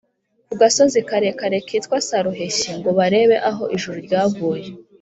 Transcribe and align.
ku 0.47 0.53
gasozi 0.61 0.97
karekare 1.09 1.57
kitwa 1.67 1.97
Saruheshyi 2.07 2.69
ngo 2.79 2.89
barebe 2.97 3.35
aho 3.49 3.63
ijuru 3.75 3.97
ryaguye 4.07 4.67